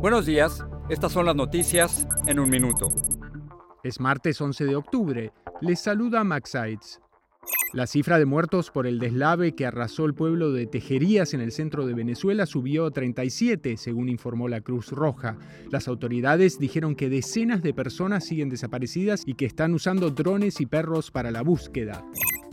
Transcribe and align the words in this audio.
Buenos 0.00 0.24
días, 0.24 0.64
estas 0.88 1.12
son 1.12 1.26
las 1.26 1.36
noticias 1.36 2.08
en 2.26 2.40
un 2.40 2.48
minuto. 2.48 2.88
Es 3.82 4.00
martes 4.00 4.40
11 4.40 4.64
de 4.64 4.74
octubre. 4.74 5.30
Les 5.60 5.78
saluda 5.78 6.24
Max 6.24 6.52
Sides. 6.52 7.02
La 7.74 7.86
cifra 7.86 8.18
de 8.18 8.24
muertos 8.24 8.70
por 8.70 8.86
el 8.86 8.98
deslave 8.98 9.54
que 9.54 9.66
arrasó 9.66 10.06
el 10.06 10.14
pueblo 10.14 10.52
de 10.52 10.66
Tejerías 10.66 11.34
en 11.34 11.42
el 11.42 11.52
centro 11.52 11.84
de 11.84 11.92
Venezuela 11.92 12.46
subió 12.46 12.86
a 12.86 12.92
37, 12.92 13.76
según 13.76 14.08
informó 14.08 14.48
la 14.48 14.62
Cruz 14.62 14.90
Roja. 14.90 15.36
Las 15.70 15.86
autoridades 15.86 16.58
dijeron 16.58 16.94
que 16.94 17.10
decenas 17.10 17.62
de 17.62 17.74
personas 17.74 18.24
siguen 18.24 18.48
desaparecidas 18.48 19.24
y 19.26 19.34
que 19.34 19.44
están 19.44 19.74
usando 19.74 20.08
drones 20.08 20.62
y 20.62 20.66
perros 20.66 21.10
para 21.10 21.30
la 21.30 21.42
búsqueda. 21.42 22.02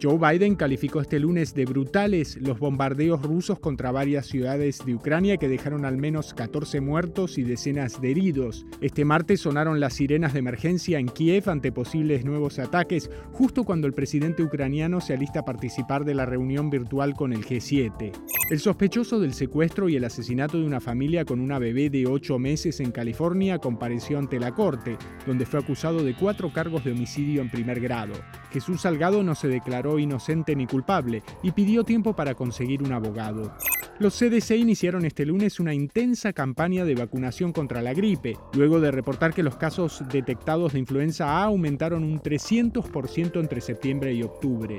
Joe 0.00 0.18
Biden 0.18 0.54
calificó 0.54 1.00
este 1.00 1.18
lunes 1.18 1.54
de 1.54 1.64
brutales 1.64 2.36
los 2.40 2.58
bombardeos 2.58 3.22
rusos 3.22 3.58
contra 3.58 3.90
varias 3.90 4.26
ciudades 4.26 4.84
de 4.84 4.94
Ucrania 4.94 5.36
que 5.36 5.48
dejaron 5.48 5.84
al 5.84 5.96
menos 5.96 6.34
14 6.34 6.80
muertos 6.80 7.38
y 7.38 7.42
decenas 7.42 8.00
de 8.00 8.10
heridos. 8.12 8.66
Este 8.80 9.04
martes 9.04 9.40
sonaron 9.40 9.80
las 9.80 9.94
sirenas 9.94 10.32
de 10.32 10.38
emergencia 10.38 10.98
en 10.98 11.08
Kiev 11.08 11.50
ante 11.50 11.72
posibles 11.72 12.24
nuevos 12.24 12.58
ataques, 12.58 13.10
justo 13.32 13.64
cuando 13.64 13.86
el 13.86 13.94
presidente 13.94 14.42
ucraniano 14.42 15.00
se 15.00 15.14
alista 15.14 15.40
a 15.40 15.44
participar 15.44 16.04
de 16.04 16.14
la 16.14 16.26
reunión 16.26 16.70
virtual 16.70 17.14
con 17.14 17.32
el 17.32 17.44
G7. 17.44 18.12
El 18.50 18.60
sospechoso 18.60 19.20
del 19.20 19.34
secuestro 19.34 19.90
y 19.90 19.96
el 19.96 20.04
asesinato 20.04 20.56
de 20.58 20.64
una 20.64 20.80
familia 20.80 21.26
con 21.26 21.38
una 21.38 21.58
bebé 21.58 21.90
de 21.90 22.06
8 22.06 22.38
meses 22.38 22.80
en 22.80 22.92
California 22.92 23.58
compareció 23.58 24.18
ante 24.18 24.40
la 24.40 24.54
corte, 24.54 24.96
donde 25.26 25.44
fue 25.44 25.60
acusado 25.60 26.02
de 26.02 26.16
cuatro 26.16 26.50
cargos 26.50 26.82
de 26.82 26.92
homicidio 26.92 27.42
en 27.42 27.50
primer 27.50 27.78
grado. 27.78 28.14
Jesús 28.50 28.80
Salgado 28.80 29.22
no 29.22 29.34
se 29.34 29.48
declaró 29.48 29.98
inocente 29.98 30.56
ni 30.56 30.66
culpable 30.66 31.22
y 31.42 31.52
pidió 31.52 31.84
tiempo 31.84 32.16
para 32.16 32.34
conseguir 32.34 32.82
un 32.82 32.92
abogado. 32.92 33.54
Los 33.98 34.18
CDC 34.18 34.52
iniciaron 34.52 35.04
este 35.04 35.26
lunes 35.26 35.60
una 35.60 35.74
intensa 35.74 36.32
campaña 36.32 36.86
de 36.86 36.94
vacunación 36.94 37.52
contra 37.52 37.82
la 37.82 37.92
gripe, 37.92 38.38
luego 38.54 38.80
de 38.80 38.90
reportar 38.90 39.34
que 39.34 39.42
los 39.42 39.56
casos 39.56 40.02
detectados 40.10 40.72
de 40.72 40.78
influenza 40.78 41.42
A 41.42 41.44
aumentaron 41.44 42.02
un 42.02 42.18
300% 42.18 43.40
entre 43.40 43.60
septiembre 43.60 44.14
y 44.14 44.22
octubre. 44.22 44.78